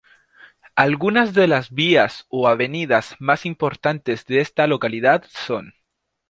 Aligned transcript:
Algunas 0.75 1.35
de 1.35 1.45
las 1.47 1.69
vías 1.69 2.25
o 2.29 2.47
avenidas 2.47 3.15
más 3.19 3.45
importantes 3.45 4.25
de 4.25 4.41
esta 4.41 4.65
localidad 4.65 5.25
son; 5.29 5.75